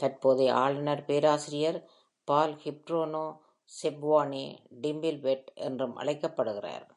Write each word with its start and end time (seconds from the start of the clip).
தற்போதைய 0.00 0.54
ஆளுநர் 0.54 1.04
பேராசிரியர் 1.04 1.78
பால் 2.28 2.54
கிப்ரோனோ 2.54 3.24
செப்க்வோனி 3.70 4.44
"டிம்பில்வெட்" 4.80 5.48
என்றும் 5.60 5.96
அழைக்கப்படுகிறார். 5.96 6.86